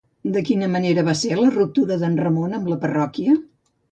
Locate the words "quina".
0.45-0.69